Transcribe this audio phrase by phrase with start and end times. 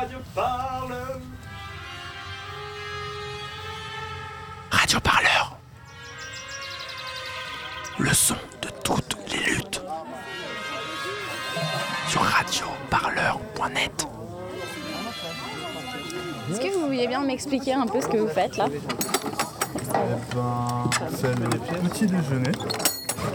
[0.00, 1.20] Radio Parleur.
[4.70, 5.58] Radio Parleur.
[7.98, 9.82] Le son de toutes les luttes.
[12.08, 14.06] Sur radioparleur.net.
[16.50, 18.68] Est-ce que vous vouliez bien m'expliquer un peu ce que vous faites là?
[18.70, 21.48] Eh ben, c'est le
[21.90, 22.52] petit déjeuner.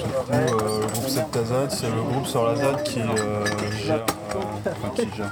[0.05, 3.45] Du coup, euh, le groupe Septazad, c'est le groupe sur la ZAD qui euh,
[3.85, 3.95] gère,
[4.35, 5.31] euh, enfin, qui gère,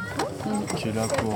[0.76, 1.34] qui est là pour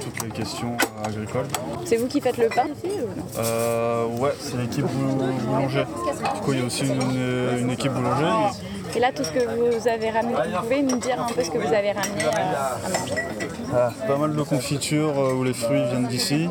[0.00, 1.46] toutes les questions agricoles.
[1.84, 3.08] C'est vous qui faites le pain aussi ou
[3.40, 5.84] non ouais, c'est l'équipe bou- boulanger.
[6.34, 8.58] Du coup, il y a aussi une, une équipe boulanger.
[8.96, 11.50] Et là, tout ce que vous avez ramené, vous pouvez nous dire un peu ce
[11.50, 13.14] que vous avez ramené à manger
[13.74, 16.48] Ah, pas mal de confitures où les fruits viennent d'ici.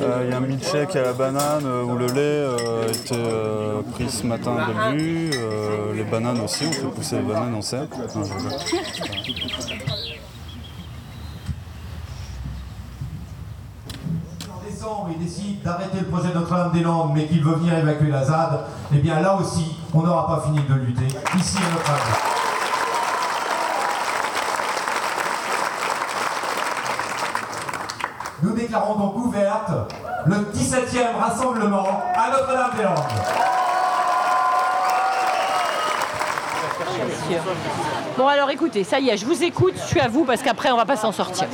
[0.00, 3.92] Euh, Il y a un milkshake à la banane euh, où le lait euh, était
[3.92, 5.30] pris ce matin début.
[5.34, 7.86] Euh, les bananes aussi, on fait pousser les bananes en serre.
[14.82, 18.98] Non, il décide d'arrêter le projet Notre-Dame-des-Landes, mais qu'il veut venir évacuer la ZAD, eh
[18.98, 21.06] bien là aussi, on n'aura pas fini de lutter,
[21.38, 22.31] ici à Notre-Dame.
[28.72, 29.70] Déclarons donc ouverte
[30.24, 32.96] le 17e rassemblement à Notre-Dame-des-Landes.
[38.16, 40.70] Bon alors écoutez, ça y est, je vous écoute, je suis à vous parce qu'après
[40.70, 41.46] on va pas s'en sortir.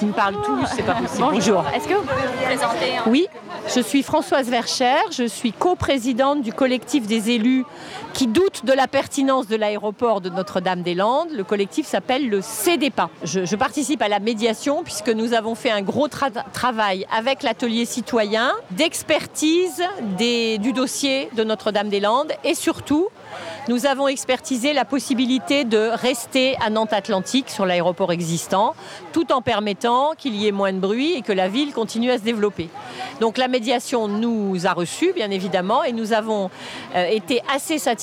[0.00, 1.28] Ils me parlent tous, c'est pas possible.
[1.30, 1.64] Bonjour.
[1.74, 3.28] Est-ce que vous pouvez vous présenter Oui,
[3.72, 7.64] je suis Françoise Vercher, je suis coprésidente du collectif des élus
[8.12, 11.30] qui doutent de la pertinence de l'aéroport de Notre-Dame-des-Landes.
[11.32, 13.08] Le collectif s'appelle le CDPA.
[13.24, 17.42] Je, je participe à la médiation puisque nous avons fait un gros tra- travail avec
[17.42, 19.82] l'atelier citoyen d'expertise
[20.18, 23.08] du dossier de Notre-Dame-des-Landes et surtout
[23.68, 28.74] nous avons expertisé la possibilité de rester à Nantes Atlantique sur l'aéroport existant,
[29.12, 32.18] tout en permettant qu'il y ait moins de bruit et que la ville continue à
[32.18, 32.68] se développer.
[33.20, 36.50] Donc la médiation nous a reçus, bien évidemment, et nous avons
[36.94, 38.01] euh, été assez satisfaits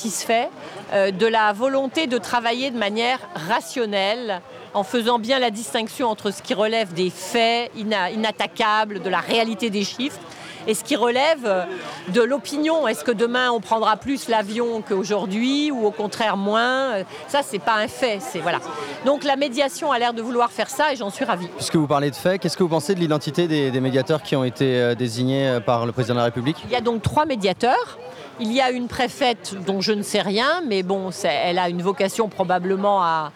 [0.94, 4.42] euh, de la volonté de travailler de manière rationnelle
[4.74, 9.20] en faisant bien la distinction entre ce qui relève des faits ina- inattaquables, de la
[9.20, 10.20] réalité des chiffres,
[10.68, 11.64] et ce qui relève euh,
[12.10, 12.88] de l'opinion.
[12.88, 17.60] Est-ce que demain on prendra plus l'avion qu'aujourd'hui ou au contraire moins Euh, Ça, c'est
[17.60, 18.20] pas un fait.
[18.22, 18.60] C'est voilà.
[19.06, 21.48] Donc la médiation a l'air de vouloir faire ça et j'en suis ravie.
[21.56, 24.36] Puisque vous parlez de faits, qu'est-ce que vous pensez de l'identité des, des médiateurs qui
[24.36, 26.58] ont été désignés par le président de la République?
[26.66, 27.98] Il y a donc trois médiateurs.
[28.42, 31.82] Il y a une préfète dont je ne sais rien, mais bon, elle a une
[31.82, 33.32] vocation probablement à,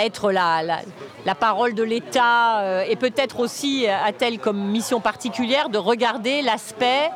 [0.00, 6.42] être la parole de l'État euh, et peut-être aussi a-t-elle comme mission particulière de regarder
[6.42, 7.10] l'aspect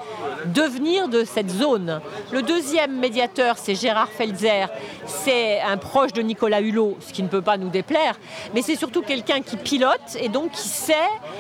[0.47, 2.00] devenir de cette zone.
[2.32, 4.69] Le deuxième médiateur, c'est Gérard Felzer.
[5.06, 8.19] C'est un proche de Nicolas Hulot, ce qui ne peut pas nous déplaire,
[8.54, 10.94] mais c'est surtout quelqu'un qui pilote et donc qui sait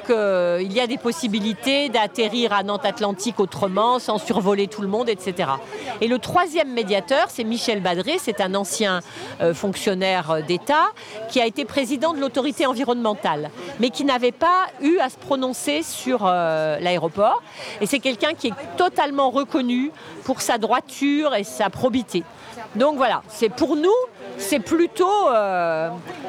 [0.06, 5.08] qu'il y a des possibilités d'atterrir à Nantes Atlantique autrement, sans survoler tout le monde,
[5.08, 5.48] etc.
[6.00, 9.00] Et le troisième médiateur, c'est Michel Badré, c'est un ancien
[9.40, 10.86] euh, fonctionnaire euh, d'État
[11.28, 13.50] qui a été président de l'autorité environnementale,
[13.80, 17.42] mais qui n'avait pas eu à se prononcer sur euh, l'aéroport.
[17.80, 19.90] Et c'est quelqu'un qui est totalement reconnu
[20.24, 22.22] pour sa droiture et sa probité.
[22.76, 23.90] Donc voilà, c'est pour nous,
[24.38, 25.28] c'est plutôt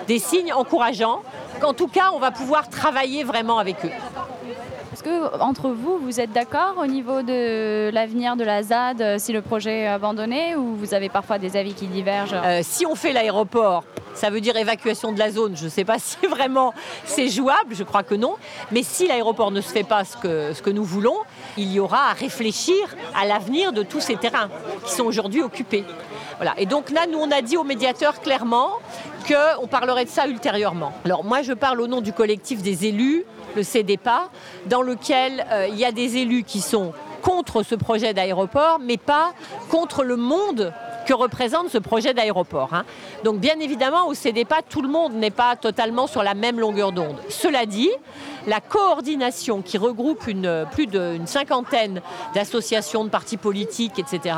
[0.08, 1.22] des signes encourageants
[1.60, 3.92] qu'en tout cas, on va pouvoir travailler vraiment avec eux.
[4.94, 9.16] Est-ce que entre vous, vous êtes d'accord au niveau de l'avenir de la ZAD euh,
[9.18, 12.86] si le projet est abandonné ou vous avez parfois des avis qui divergent Euh, si
[12.86, 15.58] on fait l'aéroport, ça veut dire évacuation de la zone.
[15.58, 18.36] Je ne sais pas si vraiment c'est jouable, je crois que non.
[18.72, 21.18] Mais si l'aéroport ne se fait pas ce que, ce que nous voulons,
[21.58, 22.76] il y aura à réfléchir
[23.20, 24.50] à l'avenir de tous ces terrains
[24.86, 25.86] qui sont aujourd'hui occupés.
[26.38, 26.54] Voilà.
[26.60, 28.70] Et donc là, nous, on a dit aux médiateurs clairement
[29.28, 30.94] qu'on parlerait de ça ultérieurement.
[31.06, 33.24] Alors moi, je parle au nom du collectif des élus,
[33.56, 34.30] le CDPA,
[34.66, 38.98] dans lequel euh, il y a des élus qui sont contre ce projet d'aéroport, mais
[38.98, 39.34] pas
[39.70, 40.74] contre le monde
[41.06, 42.74] que représente ce projet d'aéroport.
[42.74, 42.86] hein.
[43.24, 46.92] Donc bien évidemment, au CDPA, tout le monde n'est pas totalement sur la même longueur
[46.92, 47.18] d'onde.
[47.30, 47.92] Cela dit,
[48.48, 50.20] la coordination qui regroupe
[50.72, 52.02] plus d'une cinquantaine
[52.36, 54.36] d'associations, de partis politiques, etc.,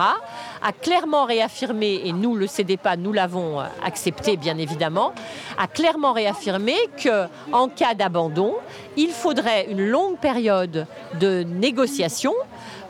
[0.61, 5.13] a clairement réaffirmé, et nous, le CDPA, nous l'avons euh, accepté bien évidemment,
[5.57, 8.55] a clairement réaffirmé que en cas d'abandon,
[8.97, 10.87] il faudrait une longue période
[11.19, 12.33] de négociation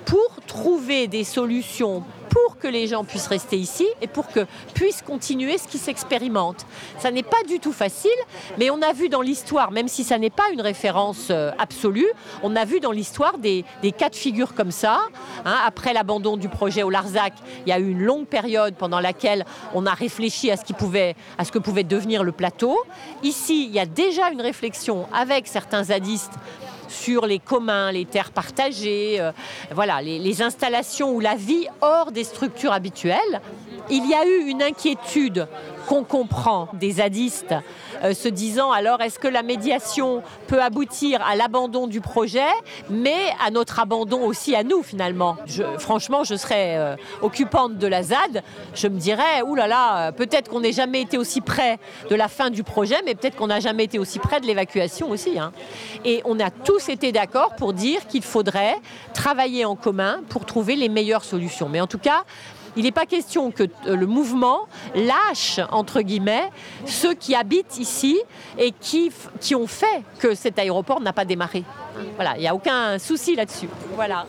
[0.05, 5.01] pour trouver des solutions pour que les gens puissent rester ici et pour que puissent
[5.01, 6.65] continuer ce qui s'expérimente.
[6.97, 8.19] Ça n'est pas du tout facile,
[8.57, 12.07] mais on a vu dans l'histoire, même si ça n'est pas une référence euh, absolue,
[12.41, 13.65] on a vu dans l'histoire des,
[13.97, 14.99] cas de figure comme ça.
[15.45, 15.57] Hein.
[15.65, 17.33] Après l'abandon du projet au Larzac,
[17.65, 20.73] il y a eu une longue période pendant laquelle on a réfléchi à ce, qui
[20.73, 22.77] pouvait, à ce que pouvait devenir le plateau.
[23.23, 26.33] Ici, il y a déjà une réflexion avec certains zadistes
[26.87, 29.31] sur les communs, les terres partagées, euh,
[29.73, 33.41] voilà, les, les installations ou la vie hors des structures habituelles.
[33.89, 35.47] Il y a eu une inquiétude
[35.87, 37.55] qu'on comprend des zadistes
[38.03, 42.39] euh, se disant alors est-ce que la médiation peut aboutir à l'abandon du projet,
[42.89, 45.37] mais à notre abandon aussi à nous finalement?
[45.79, 48.43] Franchement, je serais euh, occupante de la ZAD,
[48.73, 51.79] je me dirais oulala, là là, peut-être qu'on n'ait jamais été aussi près
[52.09, 55.09] de la fin du projet, mais peut-être qu'on n'a jamais été aussi près de l'évacuation
[55.09, 55.39] aussi.
[55.39, 55.51] Hein.
[56.03, 58.77] Et on a tous été d'accord pour dire qu'il faudrait
[59.13, 61.69] travailler en commun pour trouver les meilleures solutions.
[61.69, 62.23] Mais en tout cas,
[62.75, 66.49] il n'est pas question que euh, le mouvement lâche, entre guillemets,
[66.85, 68.19] ceux qui habitent ici
[68.57, 71.63] et qui, qui ont fait que cet aéroport n'a pas démarré.
[72.15, 73.69] Voilà, il n'y a aucun souci là-dessus.
[73.95, 74.25] Voilà.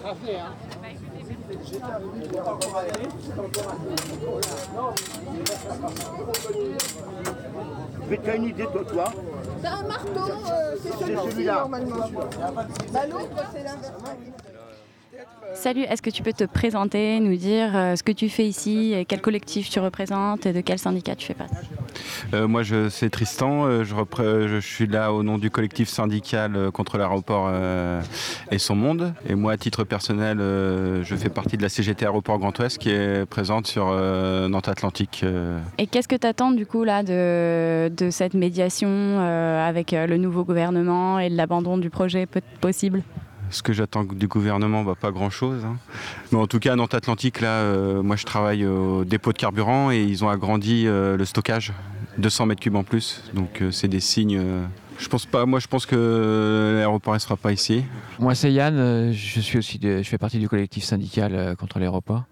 [8.09, 9.13] Mais tu as une idée, toi, toi?
[9.61, 11.97] C'est un marteau, euh, c'est celui-ci normalement.
[12.93, 13.93] Bah, L'autre, c'est l'inverse.
[15.55, 18.93] Salut, est-ce que tu peux te présenter, nous dire euh, ce que tu fais ici,
[18.95, 21.55] et quel collectif tu représentes et de quel syndicat tu fais partie?
[22.35, 23.65] Euh, Moi, je, c'est Tristan.
[23.65, 28.03] euh, Je, repré- je suis là au nom du collectif syndical contre l'aéroport euh,
[28.51, 29.15] et son monde.
[29.27, 32.77] Et moi, à titre personnel, euh, je fais partie de la CGT Aéroport Grand Ouest
[32.77, 35.25] qui est présente sur Nantes Atlantique.
[35.79, 40.45] Et qu'est-ce que tu attends du coup là de, de cette médiation avec le nouveau
[40.45, 42.27] gouvernement et de l'abandon du projet
[42.61, 43.03] possible?
[43.51, 45.65] Ce que j'attends du gouvernement, bah, pas grand-chose.
[45.65, 45.77] hein.
[46.33, 49.39] Mais en tout cas, à Nantes Atlantique, là, euh, moi, je travaille au dépôt de
[49.39, 51.73] carburant et ils ont agrandi euh, le stockage,
[52.19, 53.23] 200 mètres cubes en plus.
[53.35, 54.41] Donc, euh, c'est des signes.
[54.99, 55.47] je pense pas.
[55.47, 57.85] Moi, je pense que l'aéroport ne sera pas ici.
[58.19, 59.13] Moi, c'est Yann.
[59.13, 62.25] Je suis aussi, je fais partie du collectif syndical contre l'aéroport.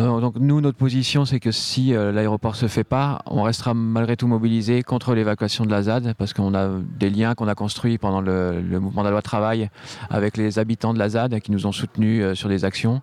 [0.00, 3.74] Euh, Donc nous, notre position, c'est que si euh, l'aéroport se fait pas, on restera
[3.74, 6.68] malgré tout mobilisé contre l'évacuation de la ZAD, parce qu'on a
[6.98, 9.70] des liens qu'on a construits pendant le, mouvement de la loi travail
[10.10, 13.02] avec les habitants de la ZAD qui nous ont soutenus euh, sur des actions.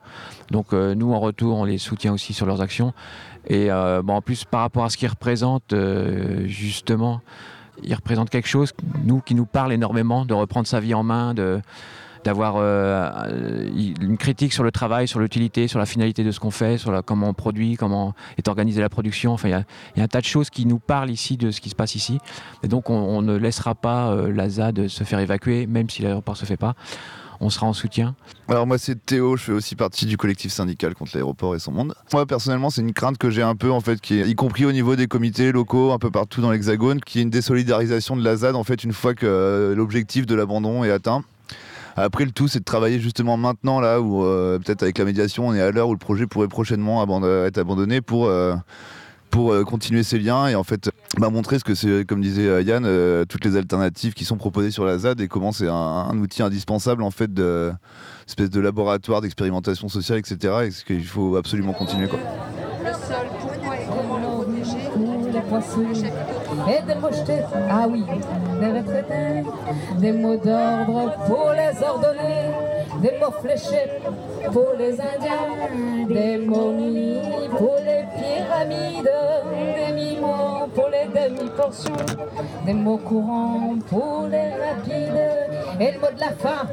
[0.52, 2.94] Donc euh, nous, en retour, on les soutient aussi sur leurs actions.
[3.48, 5.76] Et bon, en plus, par rapport à ce qu'ils représentent,
[6.46, 7.22] justement,
[7.84, 8.72] ils représentent quelque chose,
[9.04, 11.62] nous, qui nous parle énormément, de reprendre sa vie en main, de
[12.26, 13.70] d'avoir euh, euh,
[14.02, 16.92] une critique sur le travail, sur l'utilité, sur la finalité de ce qu'on fait, sur
[16.92, 19.32] la, comment on produit, comment est organisée la production.
[19.32, 21.70] Enfin, il y a- un tas de choses qui nous parlent ici de ce qui
[21.70, 22.20] se passe ici.
[22.64, 26.02] Et donc, on, on ne laissera pas euh, la ZAD se faire évacuer, même si
[26.02, 26.74] l'aéroport ne se fait pas.
[27.42, 28.16] On sera en soutien.
[28.48, 31.74] Alors moi c'est Théo, je fais aussi partie du collectif syndical contre l'aéroport et son
[31.74, 31.94] monde.
[32.14, 34.64] Moi personnellement c'est une crainte que j'ai un peu en fait, qui est, y compris
[34.64, 38.24] au niveau des comités locaux un peu partout dans l'hexagone, qui est une désolidarisation de
[38.24, 41.24] la ZAD en fait une fois que euh, l'objectif de l'abandon est atteint.
[41.96, 45.48] Après le tout c'est de travailler justement maintenant là où euh, peut-être avec la médiation
[45.48, 48.26] on est à l'heure où le projet pourrait prochainement aband- être abandonné pour...
[48.28, 48.56] euh,
[49.32, 52.48] pour euh, continuer ces liens et en fait bah, montrer ce que c'est, comme disait
[52.48, 55.68] euh, Yann, euh, toutes les alternatives qui sont proposées sur la ZAD et comment c'est
[55.68, 57.74] un, un outil indispensable en fait de
[58.28, 60.54] espèce de laboratoire d'expérimentation sociale, etc.
[60.68, 62.20] Et ce qu'il faut absolument continuer quoi.
[62.86, 68.04] Le sol, pourquoi et comment le protéger et des mochetés, ah oui,
[68.60, 69.44] des retraités,
[69.98, 72.52] des mots d'ordre pour les ordonner,
[73.02, 73.90] des mots fléchés
[74.52, 79.12] pour les Indiens, des momies pour les pyramides,
[79.76, 82.06] des mi-mots pour les demi-portions,
[82.66, 86.66] des mots courants pour les rapides, et le mot de la fin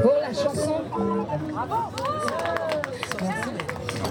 [0.00, 0.82] pour la chanson.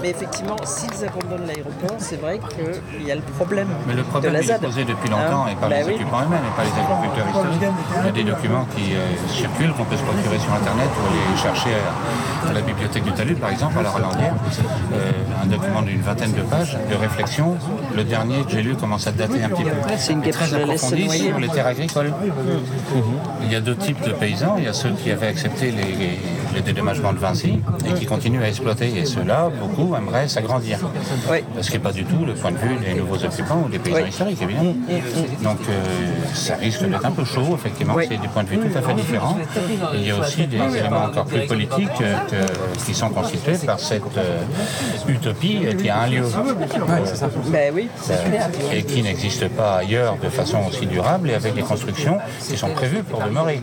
[0.01, 4.07] Mais effectivement, s'ils abandonnent l'aéroport, c'est vrai qu'il y a le problème Mais le de
[4.07, 5.93] problème la est posé depuis longtemps Hein et par Bah les oui.
[5.95, 7.73] occupants eux-mêmes et pas les agriculteurs historiques.
[8.01, 8.99] Il y a des documents qui euh,
[9.29, 13.11] circulent, qu'on peut se procurer sur Internet ou aller chercher à, à la bibliothèque du
[13.13, 14.33] Talus, par exemple, à la Relandière.
[14.93, 15.11] Euh,
[15.43, 17.57] un document d'une vingtaine de pages de réflexion.
[17.95, 19.69] Le dernier que j'ai lu commence à dater un petit peu.
[19.97, 21.29] C'est une très je la laisse approfondi noyer.
[21.29, 22.13] sur les terres agricoles.
[23.43, 24.55] Il y a deux types de paysans.
[24.57, 26.19] Il y a ceux qui avaient accepté les,
[26.53, 27.59] les dédommagements de Vinci
[27.89, 28.97] et qui continuent à exploiter.
[28.97, 30.79] Et ceux-là, beaucoup aimeraient s'agrandir.
[31.61, 33.79] Ce qui n'est pas du tout le point de vue des nouveaux occupants ou des
[33.79, 34.09] paysans Oui.
[34.09, 34.75] historiques, évidemment.
[35.43, 35.73] Donc euh,
[36.33, 37.95] ça risque d'être un peu chaud, effectivement.
[38.01, 39.37] C'est des points de vue tout à fait différents.
[39.93, 43.57] Et il y a aussi des éléments encore plus politiques euh, que- qui sont constitués
[43.65, 44.41] par cette euh,
[45.07, 46.23] utopie qui a un lieu.
[47.51, 47.85] Ben oui,
[48.74, 52.70] et qui n'existe pas ailleurs de façon aussi durable et avec des constructions qui sont
[52.70, 53.62] prévues pour demeurer.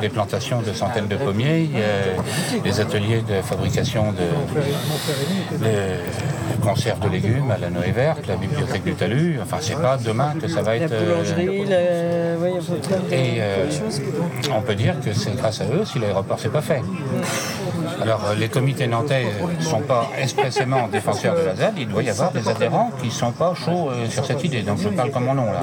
[0.00, 2.16] Des plantations de centaines de pommiers, euh,
[2.62, 8.84] des ateliers de fabrication de, de conserves de légumes à la Noé verte, la bibliothèque
[8.84, 9.38] du talus.
[9.42, 10.92] Enfin, c'est pas demain que ça va La être.
[10.92, 13.66] euh, boulangerie, oui, plein de, et euh,
[14.56, 16.82] on peut dire que c'est grâce à eux si l'aéroport s'est pas fait.
[18.02, 19.26] Alors euh, les comités nantais
[19.58, 23.06] ne sont pas expressément défenseurs de la ZAD, il doit y avoir des adhérents qui
[23.06, 24.62] ne sont pas chauds euh, sur cette idée.
[24.62, 25.60] Donc je parle comme mon nom là.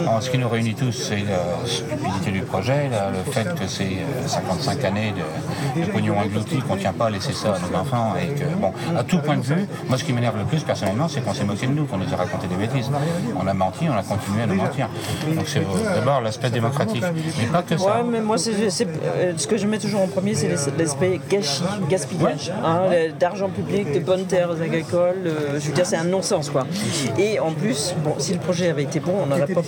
[0.00, 3.66] Alors, ce qui nous réunit tous, c'est la stupidité du projet, là, le fait que
[3.66, 5.12] c'est euh, 55 années
[5.76, 8.14] de, de pognon englouti, qu'on ne tient pas à laisser ça à nos enfants.
[8.20, 11.08] Et que, bon, à tout point de vue, moi ce qui m'énerve le plus personnellement,
[11.08, 12.90] c'est qu'on s'est moqué de nous, qu'on nous a raconté des bêtises.
[13.40, 14.88] On a menti, on a continué à nous mentir.
[15.34, 17.04] Donc c'est euh, d'abord l'aspect démocratique,
[17.38, 17.84] mais pas que ça.
[17.84, 22.52] Ouais, mais moi, euh, ce que je mets toujours en premier, c'est l'aspect gâchis, gaspillage.
[22.64, 22.82] hein,
[23.18, 25.16] d'argent public, de bonnes terres agricoles.
[25.26, 26.66] euh, je veux dire, c'est un non-sens, quoi.
[27.18, 29.62] Et en plus, bon, si le projet avait été bon, on n'aurait pas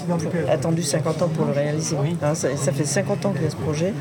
[0.51, 1.97] attendu 50 ans pour le réaliser.
[2.23, 3.93] Hein, ça, ça fait 50 ans qu'il y a ce projet.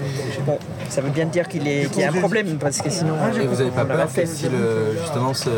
[0.45, 0.57] Bon,
[0.89, 3.13] ça veut bien dire qu'il, est, qu'il y a un problème, parce que sinon.
[3.41, 5.49] Et vous n'avez pas peur que si le, justement ce,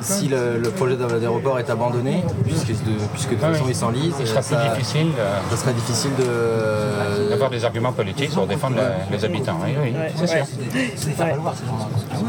[0.00, 2.74] si le, le projet d'aéroport est abandonné, puisque de,
[3.12, 3.70] puisque de toute Ah façon oui.
[3.70, 4.40] il s'enlise, plus ça,
[4.74, 5.08] difficile,
[5.50, 7.30] ça serait difficile de...
[7.30, 9.58] d'avoir des arguments politiques pour défendre la- les habitants.
[9.64, 10.44] Oui, oui, Ouais, c'est sûr.
[10.96, 12.27] すいません。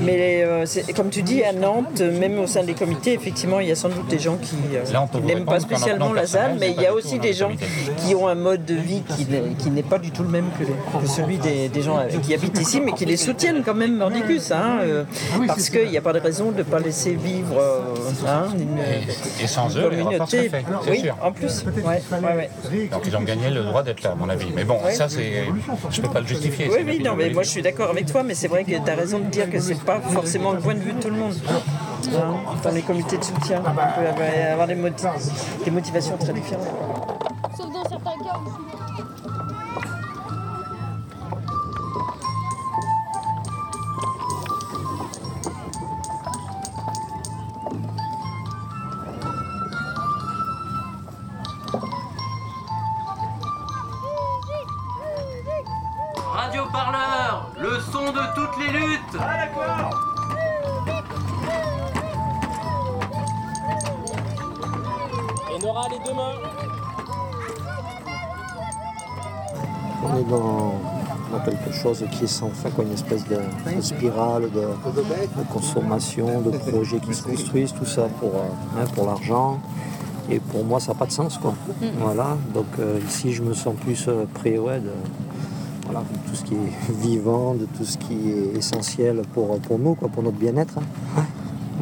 [0.00, 0.64] Mais euh,
[0.96, 3.88] comme tu dis, à Nantes, même au sein des comités, effectivement, il y a sans
[3.88, 4.82] doute des gens qui, euh,
[5.12, 7.50] qui n'aiment pas spécialement la ZAD, mais il y a aussi des gens
[8.06, 11.00] qui ont un mode de vie qui n'est, pas du tout le même que, les-
[11.02, 14.50] que celui des, des gens qui habitent ici, mais qui les soutiennent quand même mordicus,
[14.52, 15.04] hein, euh,
[15.46, 17.80] parce qu'il n'y a pas de raison de ne pas laisser vivre euh,
[18.26, 18.78] hein, une,
[19.42, 20.50] Et sans eux, communauté.
[20.50, 21.16] c'est Oui, sûr.
[21.22, 21.64] en plus.
[21.84, 22.88] Ouais, ouais, ouais.
[22.90, 24.48] Donc ils ont gagné le droit d'être là, à mon avis.
[24.54, 25.44] Mais bon, ça, c'est,
[25.90, 26.68] je peux pas le justifier.
[26.70, 28.90] Oui, oui, non, mais moi je suis d'accord avec toi, mais c'est vrai que tu
[28.90, 31.16] as raison de dire que c'est pas forcément le point de vue de tout le
[31.16, 31.34] monde.
[32.62, 34.66] Dans les comités de soutien, il peut y avoir-
[35.64, 36.66] des motivations très différentes.
[71.50, 73.36] Quelque chose qui est sans fin, quoi, une espèce de,
[73.76, 78.84] de spirale de, de consommation, de projets qui se construisent, tout ça pour, euh, hein,
[78.94, 79.60] pour l'argent.
[80.30, 81.38] Et pour moi, ça n'a pas de sens.
[81.38, 81.54] Quoi.
[82.00, 82.36] Voilà.
[82.54, 84.90] Donc euh, ici, je me sens plus euh, près ouais, de,
[85.86, 89.78] voilà, de tout ce qui est vivant, de tout ce qui est essentiel pour, pour
[89.78, 90.74] nous, quoi, pour notre bien-être.
[91.16, 91.22] hein.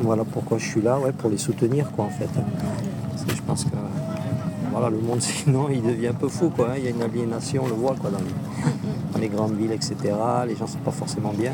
[0.03, 2.29] Voilà pourquoi je suis là, ouais, pour les soutenir, quoi, en fait.
[3.11, 3.71] Parce que je pense que
[4.71, 6.69] voilà, le monde, sinon, il devient un peu fou, quoi.
[6.71, 6.75] hein.
[6.77, 8.76] Il y a une aliénation, on le voit, quoi, dans les, dans
[9.27, 9.95] les grandes villes, etc.
[10.47, 11.53] Les gens sont pas forcément bien.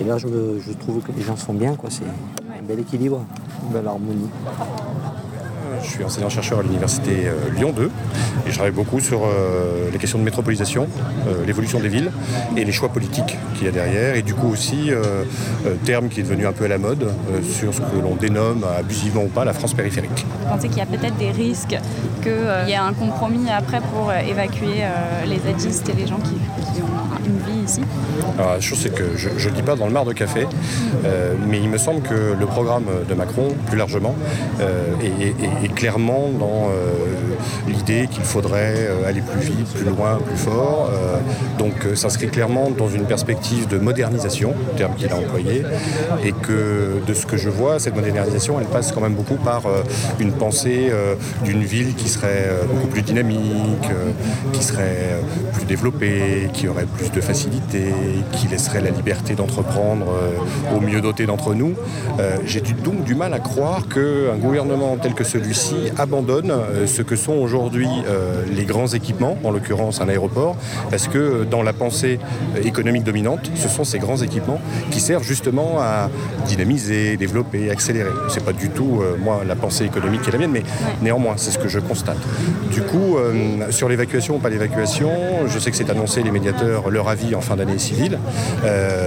[0.00, 1.90] Et là, je, me- je trouve que les gens sont bien, quoi.
[1.90, 3.24] C'est un bel équilibre,
[3.66, 4.28] une belle harmonie.
[5.82, 7.86] Je suis enseignant-chercheur à l'université euh, Lyon 2
[8.46, 10.86] et je travaille beaucoup sur euh, les questions de métropolisation,
[11.26, 12.12] euh, l'évolution des villes
[12.56, 15.24] et les choix politiques qu'il y a derrière et du coup aussi, euh,
[15.66, 18.14] euh, terme qui est devenu un peu à la mode, euh, sur ce que l'on
[18.14, 20.24] dénomme abusivement ou pas la France périphérique.
[20.42, 21.76] Vous pensez qu'il y a peut-être des risques
[22.22, 26.18] qu'il y ait un compromis après pour euh, évacuer euh, les zadistes et les gens
[26.18, 26.34] qui,
[26.74, 26.91] qui ont
[28.38, 30.46] Alors, la chose, c'est que je ne dis pas dans le mar de café,
[31.04, 34.14] euh, mais il me semble que le programme de Macron, plus largement,
[34.60, 36.92] euh, est- est clairement dans euh,
[37.68, 40.90] l'idée qu'il faudrait euh, aller plus vite, plus loin, plus fort.
[40.92, 41.18] Euh,
[41.58, 45.64] donc, s'inscrit clairement dans une perspective de modernisation, terme qu'il a employé,
[46.24, 49.62] et que de ce que je vois, cette modernisation, elle passe quand même beaucoup par
[50.18, 50.90] une pensée
[51.44, 53.88] d'une ville qui serait beaucoup plus dynamique,
[54.52, 55.20] qui serait
[55.52, 57.92] plus développée, qui aurait plus de facilité,
[58.32, 60.06] qui laisserait la liberté d'entreprendre
[60.74, 61.74] aux mieux dotés d'entre nous.
[62.44, 67.16] J'ai donc du mal à croire qu'un gouvernement tel que celui-ci abandonne euh, ce que
[67.16, 70.56] sont aujourd'hui euh, les grands équipements, en l'occurrence un aéroport,
[70.90, 72.18] parce que euh, dans la pensée
[72.64, 74.60] économique dominante, ce sont ces grands équipements
[74.90, 76.10] qui servent justement à
[76.46, 78.10] dynamiser, développer, accélérer?
[78.28, 80.62] C'est pas du tout moi la pensée économique qui est la mienne, mais
[81.00, 82.16] néanmoins c'est ce que je constate.
[82.70, 83.16] Du coup,
[83.70, 85.10] sur l'évacuation ou pas l'évacuation,
[85.46, 88.18] je sais que c'est annoncé les médiateurs leur avis en fin d'année civile.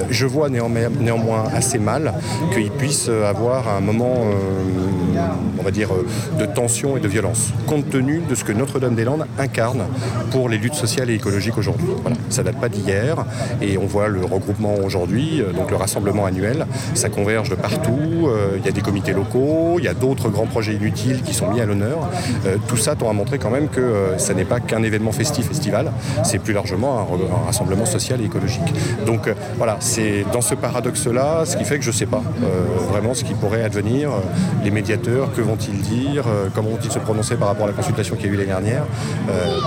[0.10, 2.13] Je vois néanmoins, assez mal
[2.53, 7.89] qu'ils puissent avoir un moment, euh, va dire, euh, de tension et de violence, compte
[7.89, 9.83] tenu de ce que Notre-Dame-des-Landes incarne
[10.31, 11.87] pour les luttes sociales et écologiques aujourd'hui.
[12.01, 12.17] Voilà.
[12.29, 13.25] Ça date pas d'hier
[13.61, 18.27] et on voit le regroupement aujourd'hui, euh, donc le rassemblement annuel, ça converge de partout,
[18.27, 21.33] euh, il y a des comités locaux, il y a d'autres grands projets inutiles qui
[21.33, 22.09] sont mis à l'honneur.
[22.45, 25.49] Euh, tout ça tend à montrer quand même que ça n'est pas qu'un événement festif
[25.51, 25.91] estival,
[26.23, 28.73] c'est plus largement un, rassemblement social et écologique.
[29.05, 32.21] Donc voilà, c'est dans ce paradoxe-là, ce qui fait que je ne sais pas
[32.89, 34.11] vraiment ce qui pourrait advenir.
[34.63, 38.25] Les médiateurs, que vont-ils dire Comment vont-ils se prononcer par rapport à la consultation qui
[38.25, 38.83] a eu l'année dernière
[39.29, 39.57] Euh,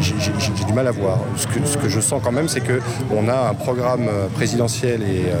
[0.00, 1.18] j'ai- du mal à voir.
[1.36, 5.34] Ce que, je sens quand même, c'est qu'on a un programme euh, présidentiel et euh,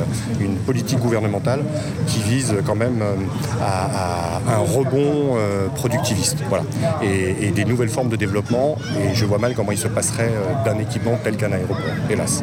[0.44, 1.60] une politique gouvernementale
[2.06, 3.14] qui vise quand même euh,
[3.62, 6.64] à, un rebond euh, productiviste voilà.
[7.02, 8.76] et, et des nouvelles formes de développement.
[9.00, 11.78] Et je vois mal comment il se passerait euh, d'un équipement tel qu'un aéroport,
[12.10, 12.42] hélas.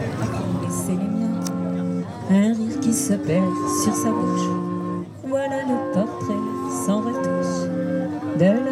[2.29, 3.43] Un rire qui se perd
[3.83, 4.47] sur sa bouche.
[5.27, 6.10] Voilà le portrait
[8.41, 8.70] sans retouche de